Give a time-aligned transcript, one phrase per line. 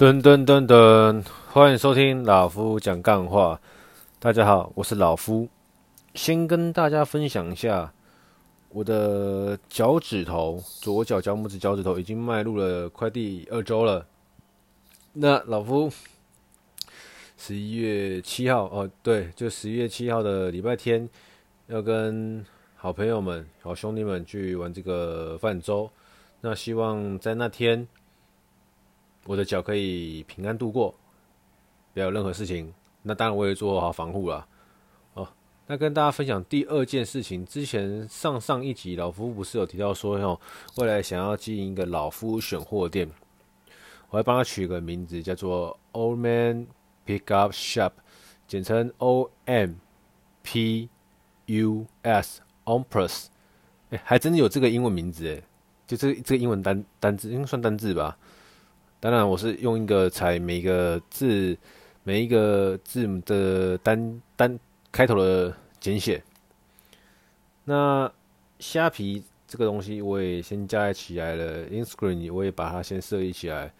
[0.00, 1.22] 噔噔噔噔，
[1.52, 3.60] 欢迎收听老夫讲干话。
[4.18, 5.46] 大家好，我是老夫。
[6.14, 7.92] 先跟大家分享一下，
[8.70, 14.06] 我的脚趾头，左脚脚拇指脚趾头已经迈入了快第二周了。
[15.12, 15.92] 那老夫
[17.36, 21.06] 十一月七号，哦，对，就十一月七号的礼拜天，
[21.66, 22.42] 要跟
[22.74, 25.90] 好朋友们、好兄弟们去玩这个泛舟。
[26.40, 27.86] 那希望在那天。
[29.26, 30.94] 我的脚可以平安度过，
[31.92, 32.72] 不要有任何事情。
[33.02, 34.46] 那当然我也做好防护了。
[35.14, 35.28] 哦，
[35.66, 37.44] 那跟大家分享第二件事情。
[37.46, 40.38] 之前上上一集老夫不是有提到说，哦，
[40.76, 43.08] 未来想要经营一个老夫选货店，
[44.10, 46.66] 我还帮他取个名字，叫做 Old Man
[47.06, 47.92] Pickup Shop，
[48.46, 49.74] 简称 O M
[50.42, 50.88] P
[51.46, 53.26] U S Omplus。
[53.90, 55.42] 哎，还真的有这个英文名字哎，
[55.86, 58.16] 就这这个英文单单字，应该算单字吧。
[59.02, 61.56] 当然，我是用一个采每一个字、
[62.04, 64.60] 每一个字母的单单
[64.92, 66.22] 开头的简写。
[67.64, 68.12] 那
[68.58, 73.72] 虾皮这个东西，我也先加起来了，Instagram 我也把它先设立起来，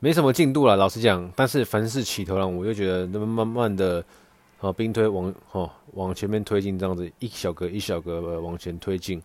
[0.00, 1.30] 没什么进度了，老实讲。
[1.36, 4.02] 但是凡事起头难，我就觉得那么慢慢的，
[4.60, 9.22] 哦，兵推往哦往前面推进，这样子一小格一小格的往前推进。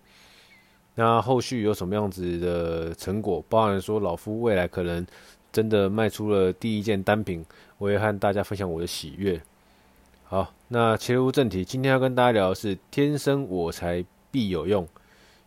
[0.94, 3.44] 那后续有什么样子的成果？
[3.48, 5.08] 包含说老夫未来可能
[5.52, 7.46] 真的卖出了第一件单品，
[7.78, 9.42] 我也和大家分享我的喜悦。
[10.26, 14.86] 好，那切入正题，今天要跟大家聊的是“天生我材必有用，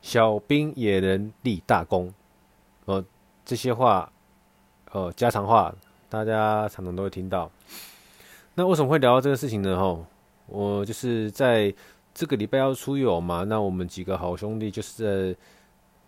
[0.01, 2.13] 小兵也能立大功”。
[2.87, 3.05] 哦，
[3.45, 4.11] 这些话，
[4.93, 5.75] 哦，家常话，
[6.09, 7.51] 大家常常都会听到。
[8.55, 9.77] 那为什么会聊到这个事情呢？
[9.79, 9.99] 哈，
[10.47, 11.73] 我就是在。
[12.15, 13.43] 这个礼拜要出游嘛？
[13.43, 15.39] 那我们几个好兄弟就是在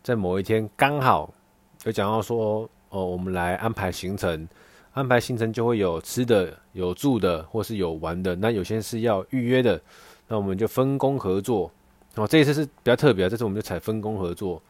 [0.04, 1.34] 在某一天刚好
[1.82, 4.48] 有讲到说，哦，我们来安排行程，
[4.92, 8.36] 安排行程就会有吃的、有住的，或是有玩的。
[8.36, 9.80] 那有些是要预约的，
[10.28, 11.68] 那我们就分工合作。
[12.14, 14.62] 哦，这一次是比较特别，这次我们就采分工合作。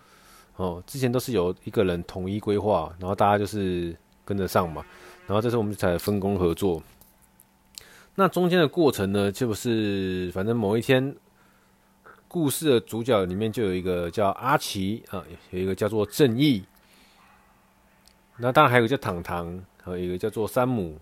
[0.57, 3.95] 哦，之前都是有一个人统一规划，然后大家就是
[4.25, 4.83] 跟得上嘛。
[5.27, 6.83] 然后这次我们就采分工合作。
[8.15, 11.15] 那中间的过程呢，就是反正某一天。
[12.29, 16.65] 故事的主角里面就有一个叫阿奇啊，有一个叫做正义，
[18.37, 20.99] 那当然还有一个叫糖糖，还有一个叫做山姆，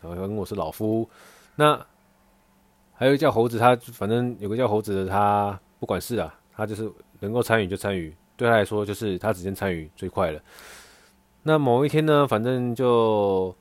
[0.00, 1.08] 然后跟我是老夫，
[1.54, 1.74] 那
[2.94, 10.40] 还有一个叫猴子，他反正有个叫猴子的，他不管事啊，他就是能够参与就参与，对他来说就是他直接参与最快了。
[11.42, 13.54] 那某一天呢，反正就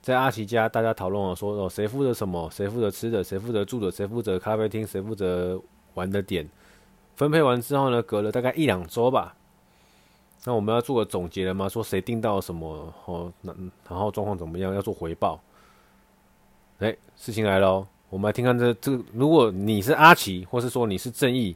[0.00, 2.48] 在阿奇家，大家讨论了说哦，谁负责什么？
[2.50, 3.22] 谁负责吃的？
[3.22, 3.90] 谁负责住的？
[3.90, 4.86] 谁负责咖啡厅？
[4.86, 5.60] 谁负责？
[5.94, 6.48] 玩的点
[7.16, 9.34] 分配完之后呢，隔了大概一两周吧，
[10.44, 11.68] 那我们要做个总结了吗？
[11.68, 13.54] 说谁订到什么哦，那
[13.88, 14.74] 然后状况怎么样？
[14.74, 15.38] 要做回报。
[16.78, 18.98] 哎，事情来了，我们来听看这这。
[19.12, 21.54] 如果你是阿奇，或是说你是正义，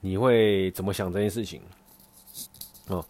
[0.00, 1.60] 你会怎么想这件事情？
[2.88, 3.04] 哦，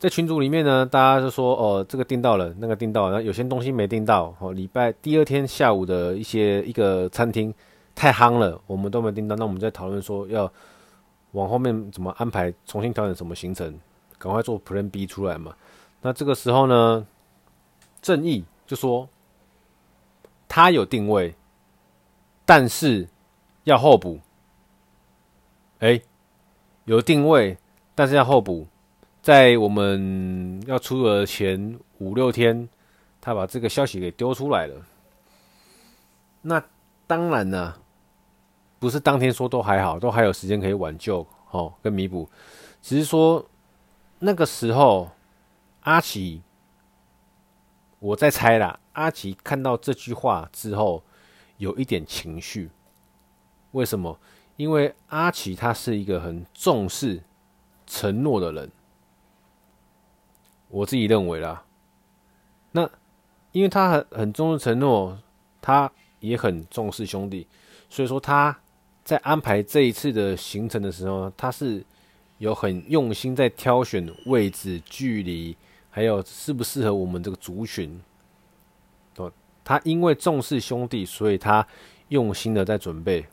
[0.00, 4.34] 在群组里面呢，大家就说哦，这个订到了，那个订到了，那有些东西没订到。
[4.40, 7.54] 哦，礼拜第二天下午的一些一个餐厅。
[7.94, 9.38] 太夯了，我们都没订单。
[9.38, 10.52] 那我们在讨论说要
[11.30, 13.78] 往后面怎么安排，重新调整什么行程，
[14.18, 15.54] 赶快做 Plan B 出来嘛。
[16.02, 17.06] 那这个时候呢，
[18.02, 19.08] 正义就说
[20.48, 21.34] 他有定位，
[22.44, 23.08] 但是
[23.62, 24.18] 要候补。
[25.78, 26.00] 哎，
[26.84, 27.56] 有定位，
[27.94, 28.66] 但是要候补，
[29.22, 32.68] 在我们要出的前五六天，
[33.20, 34.74] 他把这个消息给丢出来了。
[36.42, 36.62] 那
[37.06, 37.80] 当然了。
[38.84, 42.28] 不是当天说都还好，都还有时间可以挽救哦，跟弥补。
[42.82, 43.42] 只是说
[44.18, 45.10] 那个时候，
[45.84, 46.42] 阿奇，
[47.98, 48.78] 我在猜啦。
[48.92, 51.02] 阿奇看到这句话之后，
[51.56, 52.70] 有一点情绪。
[53.70, 54.20] 为什么？
[54.56, 57.22] 因为阿奇他是一个很重视
[57.86, 58.70] 承诺的人。
[60.68, 61.64] 我自己认为啦。
[62.72, 62.90] 那
[63.52, 65.18] 因为他很很重视承诺，
[65.62, 67.48] 他也很重视兄弟，
[67.88, 68.58] 所以说他。
[69.04, 71.84] 在安排这一次的行程的时候，他是
[72.38, 75.54] 有很用心在挑选位置、距离，
[75.90, 78.00] 还有适不适合我们这个族群。
[79.16, 79.30] 哦，
[79.62, 81.66] 他因为重视兄弟，所以他
[82.08, 83.26] 用心的在准备。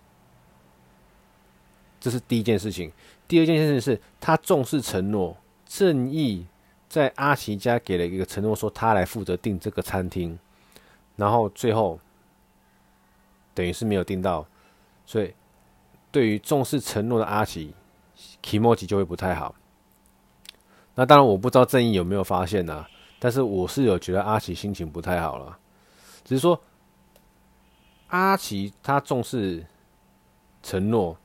[2.01, 2.91] 这是第一件事情。
[3.25, 6.45] 第二件事情是他重视承诺，正义
[6.89, 10.37] 在阿奇家给了一个承诺，说他来负责订这个餐厅，
[11.15, 11.97] 然后最后
[13.53, 14.45] 等于是没有订到，
[15.05, 15.33] 所以。
[16.11, 17.73] 对于重视承诺的阿奇，
[18.41, 19.55] 気持ち就会不太好。
[20.95, 22.89] 那当然，我不知道正义有没有发现呢、啊？
[23.17, 25.57] 但是我是有觉得阿奇心情不太好了，
[26.23, 26.59] 只是说
[28.07, 29.63] 阿奇他重视
[30.63, 31.15] 承诺，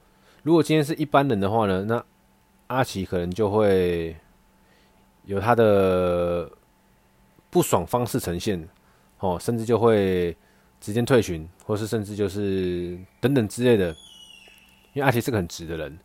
[0.43, 2.05] 如果今天是一般人的话呢，那
[2.67, 4.15] 阿奇可能就会
[5.25, 6.51] 有他的
[7.49, 8.69] 不爽方式呈现，
[9.21, 10.37] 哦，甚至就会
[10.79, 13.97] 直接退群，或是甚至就是等等之类的，
[14.97, 15.99] 因为阿奇是个很直的人。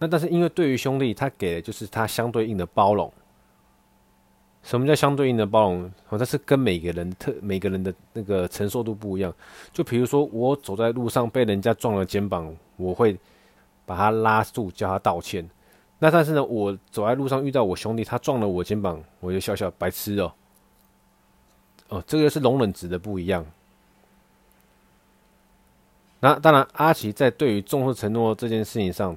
[0.00, 3.10] 那但是因为对于兄弟，他给的就是他相对应的包容。
[4.64, 5.92] 什么叫相对应的包容？
[6.08, 9.32] 哦，他是跟每个人特每个人的那个承受度不一样。
[9.72, 13.16] 就比如说我走在路上被人家撞了肩膀，我会
[13.86, 15.48] 把他拉住，叫他道歉。
[16.00, 20.32] 那但是呢，我走在路上遇到我兄弟，他撞了我肩膀，我就笑笑白痴哦。
[21.90, 23.46] 哦，这个是容忍值的不一样。
[26.20, 29.16] 那当然，阿奇在对于重视承诺这件事情上。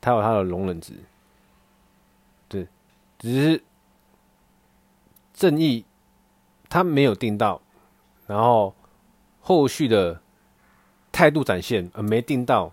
[0.00, 0.92] 他有他的容忍值，
[2.46, 2.68] 对，
[3.18, 3.62] 只是
[5.32, 5.82] 正义
[6.68, 7.58] 他没有定到，
[8.26, 8.74] 然后
[9.40, 10.20] 后续的
[11.10, 12.70] 态度展现而没定到。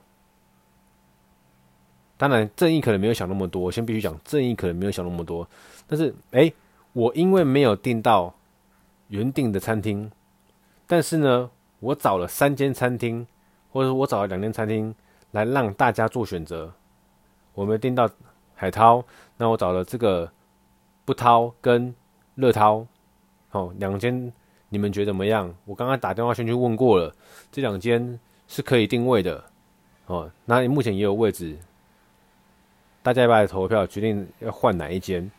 [2.17, 5.47] 当然，正义可能没有想那么多，我先必须讲，正义可能没有想那么多。
[5.87, 6.51] 但是，哎，
[6.91, 8.35] 我因为没有定到
[9.07, 10.11] 原定的餐厅，
[10.85, 13.25] 但是呢，我找了三间餐厅，
[13.71, 14.93] 或者我找了两间餐厅
[15.31, 16.71] 来让大家做选择。
[17.53, 18.09] 我们订到
[18.55, 19.03] 海涛，
[19.37, 20.31] 那我找了这个
[21.03, 21.93] 不涛跟
[22.35, 22.85] 乐涛，
[23.51, 24.31] 哦，两间
[24.69, 25.53] 你们觉得怎么样？
[25.65, 27.13] 我刚刚打电话先去问过了，
[27.51, 29.43] 这两间是可以定位的，
[30.05, 31.57] 哦，那目前也有位置，
[33.03, 35.29] 大家要来投票决定要换哪一间？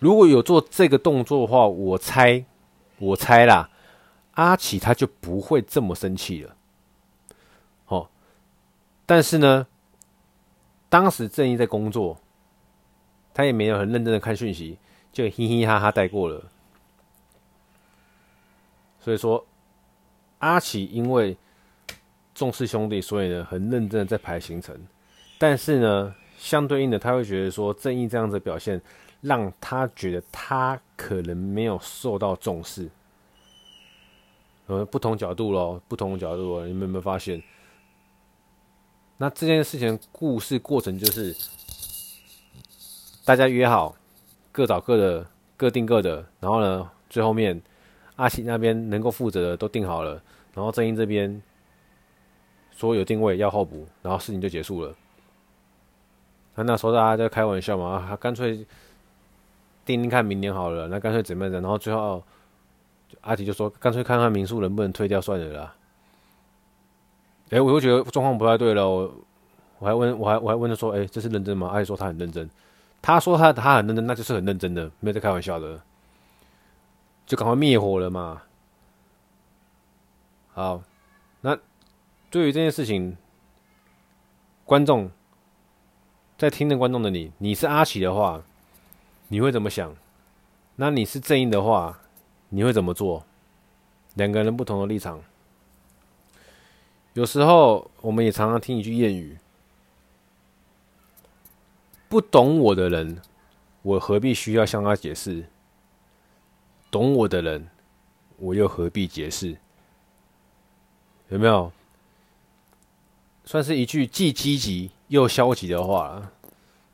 [0.00, 2.44] 如果有做这个动作的话，我猜，
[2.98, 3.68] 我猜啦，
[4.32, 6.56] 阿奇他就不会这么生气了，
[9.08, 9.66] 但是呢。
[10.90, 12.18] 当时正义在工作，
[13.34, 14.78] 他也没有很认真的看讯息，
[15.12, 16.42] 就嘻嘻哈哈带过了。
[18.98, 19.44] 所以说，
[20.38, 21.36] 阿奇因为
[22.34, 24.74] 重视兄弟，所以呢很认真的在排行程。
[25.36, 28.80] 但是呢，相对应的，他会觉得说正义这样子表现，
[29.20, 32.88] 让他觉得他可能没有受到重视。
[34.68, 37.42] 呃，不同角度咯，不同角度，你们有没有发现？
[39.20, 41.34] 那这件事情故事过程就是，
[43.24, 43.96] 大家约好，
[44.52, 45.26] 各找各的，
[45.56, 46.24] 各定各的。
[46.38, 47.60] 然后呢，最后面
[48.14, 50.22] 阿奇那边能够负责的都定好了，
[50.54, 51.42] 然后正英这边
[52.70, 54.94] 说有定位要候补，然后事情就结束了。
[56.54, 58.64] 那那时候大家在开玩笑嘛，他干脆
[59.84, 61.52] 定定看明年好了，那干脆怎么样？
[61.54, 62.22] 然后最后
[63.22, 65.74] 阿奇就说，干脆看看民宿能不能退掉算了啦。
[67.50, 69.14] 哎、我又觉得状况不太对了，我
[69.78, 71.68] 我还问，我还我还问他说，哎、这是认真吗？
[71.68, 72.48] 阿姨说他很认真，
[73.00, 75.80] 他说他他很认真，那就是很认真的，没有在开玩笑的，
[77.26, 78.42] 就赶快灭火了嘛。
[80.52, 80.82] 好，
[81.40, 81.56] 那
[82.30, 83.16] 对于这件事情，
[84.64, 85.10] 观众
[86.36, 88.42] 在听的观众的你，你是阿奇的话，
[89.28, 89.94] 你会怎么想？
[90.76, 91.98] 那你是正义的话，
[92.50, 93.24] 你会怎么做？
[94.14, 95.20] 两个人不同的立场。
[97.18, 99.36] 有时候，我们也常常听一句谚语
[102.08, 103.20] ：“不懂我的人，
[103.82, 105.44] 我何必需要向他解释？
[106.92, 107.66] 懂我的人，
[108.36, 109.58] 我又何必解释？”
[111.30, 111.72] 有没有？
[113.44, 116.30] 算是一句既积极又消极的话。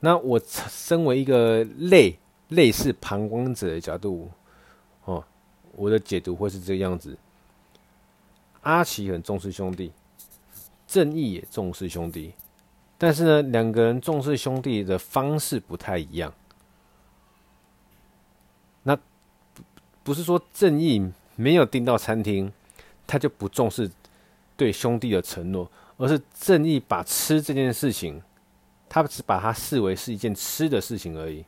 [0.00, 4.30] 那我身为一个类类似旁观者的角度，
[5.04, 5.22] 哦，
[5.72, 7.14] 我的解读会是这个样子：
[8.62, 9.92] 阿奇很重视兄弟。
[10.94, 12.32] 正义也重视兄弟，
[12.96, 16.32] 但是呢，两个人重视兄弟的方式不太一样。
[18.84, 18.96] 那
[20.04, 22.52] 不是说正义没有订到餐厅，
[23.08, 23.90] 他就不重视
[24.56, 28.22] 对兄弟的承诺，而是正义把吃这件事情，
[28.88, 31.44] 他只把它视为是一件吃的事情而已。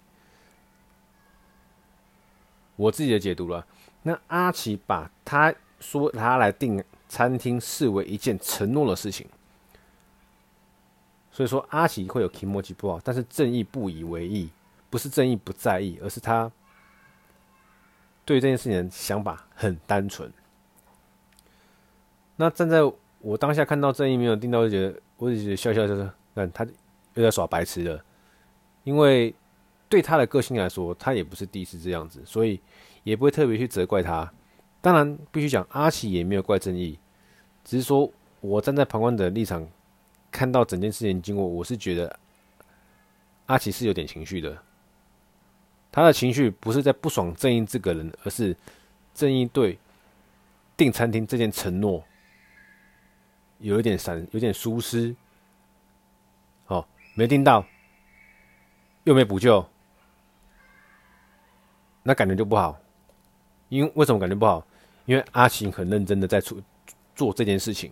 [2.75, 3.65] 我自己的解读了。
[4.03, 9.25] 那阿奇把他说他来订餐厅视为一件承诺的事情。
[11.37, 14.49] 所以说阿奇会有気持ち不好，但是正义不以为意，
[14.89, 16.51] 不是正义不在意，而是他
[18.25, 20.33] 对这件事情的想法很单纯。
[22.37, 22.79] 那站在
[23.19, 26.67] 我当下看到正义没有听到，就觉得我就觉得笑笑就是，嗯他
[27.13, 28.03] 又在耍白痴了。
[28.85, 29.35] 因为
[29.91, 32.59] 对他的个性来说，他也不是第一次这样子，所以
[33.03, 34.33] 也不会特别去责怪他。
[34.81, 36.99] 当然必须讲，阿奇也没有怪正义，
[37.63, 39.69] 只是说我站在旁观者的立场。
[40.37, 42.19] 看到整件事情经过，我是觉得
[43.47, 44.55] 阿奇是有点情绪的，
[45.91, 48.55] 他的情绪不是在不爽正义这个人，而是
[49.15, 49.79] 正义对
[50.77, 52.05] 订餐厅这件承诺
[53.61, 55.17] 有一点闪，有点疏失。
[56.67, 57.65] 哦，没订到，
[59.05, 59.67] 又没补救，
[62.03, 62.79] 那感觉就不好。
[63.71, 64.67] 因为为什么感觉不好？
[65.07, 66.59] 因为阿奇很认真的在做
[67.15, 67.91] 做这件事情。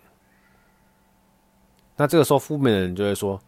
[1.97, 3.41] 那这个时候负面的人就会说：“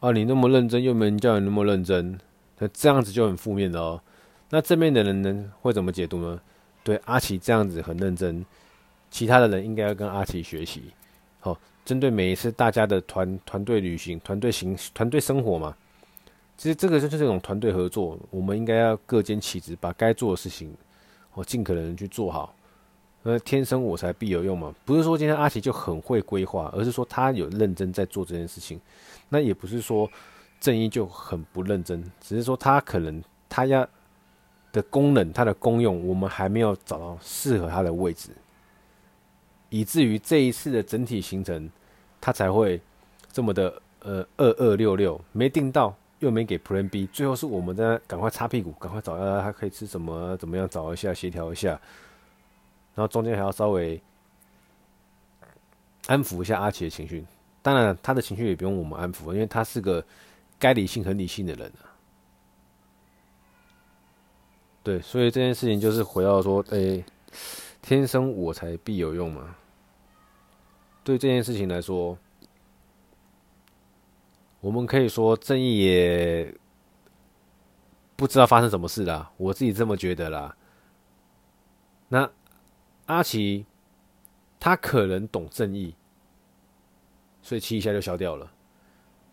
[0.00, 2.18] 啊，你那么认真，又没人叫你那么认真。”
[2.58, 4.00] 那这样子就很负面的哦。
[4.50, 6.40] 那正面的人呢，会怎么解读呢？
[6.84, 8.44] 对，阿奇这样子很认真，
[9.10, 10.82] 其他的人应该要跟阿奇学习。
[11.40, 15.74] 好，针对每一次大家的团团队旅行、团队行、团队生活嘛，
[16.56, 20.74] 其实这个就是这种团队合作，我们应该要各兼其职，把该做的事情，
[21.34, 22.54] 哦，尽可能去做好。
[23.24, 28.80] 呃，天生我材必有用嘛，不是说今天阿奇就很会规划，而是说他有认真在做这件事情。
[29.28, 30.10] 那也不是说
[30.60, 33.88] 正义就很不认真，只是说他可能他要
[34.72, 38.30] 的功能、他的功用，我们还没有找到适合他的位置，
[39.68, 41.70] 以至于这一次的整体行程，
[42.20, 42.80] 他才会
[43.30, 51.80] 这么的呃二二六六没订到，又没给 Plan B，最后是我们在赶快擦屁股，赶快找到他可以吃什么，怎么样找一下协调一下。
[52.94, 54.00] 然后中间还要稍微
[56.08, 57.24] 安抚一下阿奇的情绪，
[57.62, 60.04] 当然他的情绪也不用我们安抚，因为他是个
[60.58, 61.88] 该理性很理性的人啊。
[64.82, 67.02] 对，所以这件事情就是回到说，哎，
[67.80, 69.56] 天生我材必有用嘛。
[71.02, 72.18] 对这件事情来说，
[74.60, 76.54] 我们可以说正义也
[78.16, 80.54] 不知道发生什么事啦，我自己这么觉得啦。
[82.08, 82.30] 那。
[83.06, 83.66] 阿奇，
[84.60, 85.94] 他可能懂正义，
[87.42, 88.50] 所以气一下就消掉了。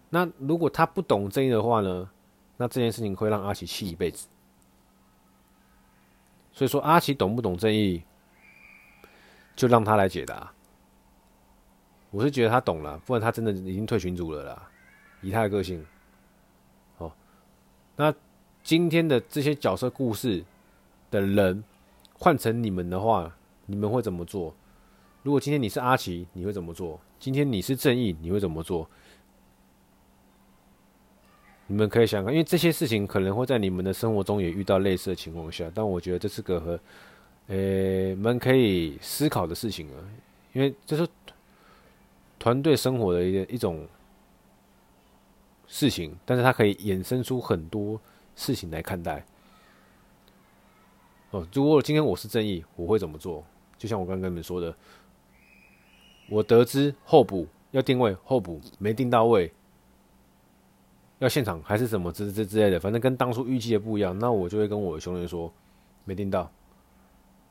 [0.09, 2.09] 那如果他不懂正义的话呢？
[2.57, 4.27] 那这件事情会让阿奇气一辈子。
[6.51, 8.03] 所以说，阿奇懂不懂正义，
[9.55, 10.51] 就让他来解答。
[12.11, 14.69] 我是觉得他懂了，不然他真的已经退群组了啦。
[15.21, 15.85] 以他的个性，
[16.97, 17.11] 哦，
[17.95, 18.13] 那
[18.63, 20.43] 今天的这些角色故事
[21.11, 21.63] 的人
[22.13, 23.31] 换成你们的话。
[23.69, 24.53] 你们会怎么做？
[25.21, 26.99] 如果今天你是阿奇，你会怎么做？
[27.19, 28.89] 今天你是正义，你会怎么做？
[31.67, 36.79] 你们可以想看，因为这些事情可能会在你们的生活中也遇到类似的情况下，但我觉得这是个和
[37.45, 40.01] 呃们可以思考的事情啊，
[40.53, 41.07] 因为这是
[42.39, 43.87] 团队生活的一个一种
[45.67, 48.01] 事情，但是它可以衍生出很多
[48.35, 49.23] 事情来看待。
[51.29, 53.45] 哦，如果今天我是正义，我会怎么做？
[53.79, 54.75] 就像我刚刚跟你们说的，
[56.29, 59.51] 我得知候补要定位，候补没定到位，
[61.19, 65.51] 要现场还是什么之之之类的，反正跟当初预计的不一样，那我就会跟我的兄弟说
[66.03, 66.51] 没定到。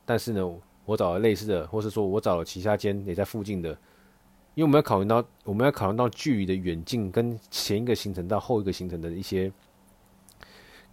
[0.05, 0.47] 但是呢，
[0.85, 3.71] 我找了类似的，或是说我找了其他间也在附近的，
[4.55, 9.51] 因为我们要考虑到我们要考虑到距离的远近跟前一个行程到后一个行程的一些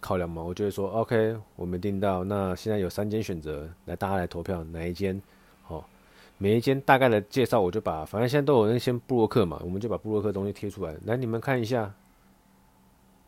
[0.06, 5.20] 考量嘛，我就会说，OK，我没订到，那现在有三间选择，来大家来投票，哪一间？
[5.64, 5.90] 好，
[6.38, 11.92] 每一间大概的介绍，我就把，反正现在都有那些布洛克嘛，我们就把布洛克东西贴出来，来你们看一下，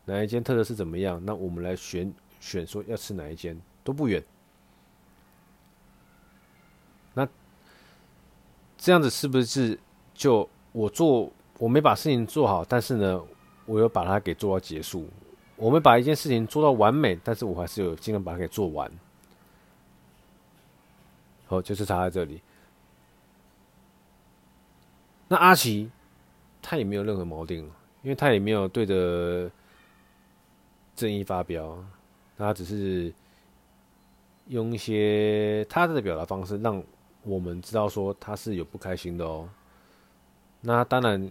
[0.04, 1.20] 哪一间特色是怎么样？
[1.26, 4.22] 那我们来选选说要吃哪一间，都不远。
[7.12, 7.26] 那
[8.76, 9.76] 这样子是不是
[10.14, 13.20] 就我做我没把事情做好，但是呢，
[13.66, 15.08] 我又把它给做到结束？
[15.58, 18.90] 我们把一件事情做到完美，但是我还是有尽量把它给做完。
[21.48, 22.40] 好，就是差在这里。
[25.26, 25.90] 那阿奇
[26.62, 27.64] 他也没有任何锚定，
[28.02, 29.50] 因为他也没有对着
[30.94, 31.84] 正义发飙，
[32.36, 33.12] 他只是
[34.46, 36.82] 用一些他的表达方式，让
[37.24, 39.48] 我们知道说他是有不开心的哦。
[40.60, 41.30] 那当然，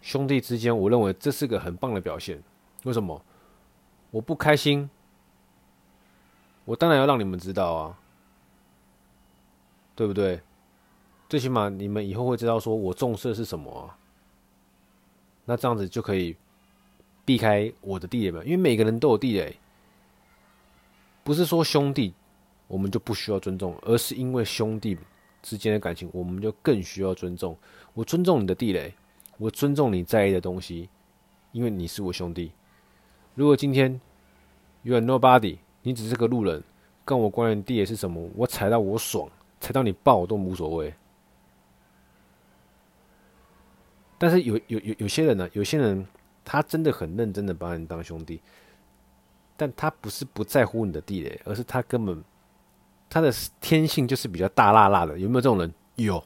[0.00, 2.40] 兄弟之间，我认为这是个很棒的表现。
[2.86, 3.20] 为什么
[4.12, 4.88] 我不开心？
[6.64, 7.98] 我当然要让你们知道啊，
[9.96, 10.40] 对不对？
[11.28, 13.92] 最起码你们以后会知道，说我重视的是什么。
[15.46, 16.36] 那这样子就可以
[17.24, 19.56] 避开我的地雷吧，因为每个人都有地雷，
[21.24, 22.14] 不是说兄弟
[22.68, 24.96] 我们就不需要尊重，而是因为兄弟
[25.42, 27.58] 之间的感情，我们就更需要尊重。
[27.94, 28.94] 我尊重你的地雷，
[29.38, 30.88] 我尊重你在意的东西，
[31.50, 32.52] 因为你是我兄弟。
[33.36, 34.00] 如果今天
[34.82, 36.64] you are nobody，你只是个路人，
[37.04, 38.30] 跟我关联地雷是什么？
[38.34, 39.28] 我踩到我爽，
[39.60, 40.94] 踩到你爆我都无所谓。
[44.16, 46.06] 但是有有有有些人呢，有些人
[46.46, 48.40] 他真的很认真的把你当兄弟，
[49.54, 52.24] 但他不是不在乎你的地雷，而是他根本
[53.10, 55.18] 他的天性就是比较大辣辣的。
[55.18, 55.74] 有没有这种人？
[55.96, 56.24] 有。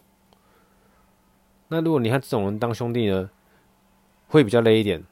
[1.67, 3.29] 那如果你和这种人当兄弟呢，
[4.29, 5.03] 会比较累一点。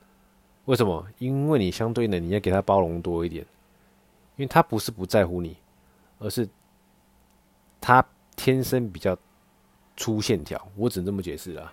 [0.68, 1.02] 为什么？
[1.18, 3.42] 因为你相对的你要给他包容多一点，
[4.36, 5.56] 因为他不是不在乎你，
[6.18, 6.46] 而是
[7.80, 8.06] 他
[8.36, 9.16] 天生比较
[9.96, 10.62] 粗线条。
[10.76, 11.72] 我只能这么解释啊。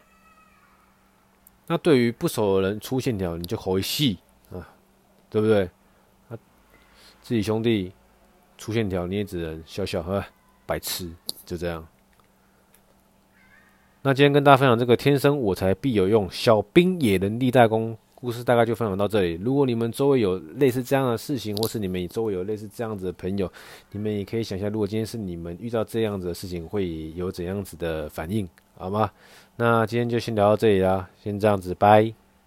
[1.67, 4.17] 那对于不熟的人粗线条，你就回戏
[4.49, 4.65] 啊，
[5.29, 5.69] 对不对？
[7.21, 7.91] 自己兄弟
[8.57, 10.23] 粗线条，你也只能笑笑呵，
[10.65, 11.11] 白痴，
[11.45, 11.85] 就这样。
[14.03, 19.39] 那今天跟大家分享这个天生我材必有用，小兵也能立大功故事，大概就分享到这里。
[19.41, 23.49] 如果你们周围有类似这样的事情，或是你们周围有类似这样子的朋友，
[23.91, 29.11] 你们也可以想象，如果今天是你们遇到这样子的事情，会有怎样子的反应，好吗？
[29.57, 32.24] 那今天就先聊到这里啦，先这样子，拜。